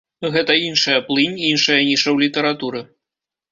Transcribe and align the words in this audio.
Гэта 0.35 0.55
іншая 0.67 0.95
плынь, 1.09 1.37
іншая 1.51 1.77
ніша 1.91 2.03
ў 2.11 2.17
літаратуры. 2.25 2.85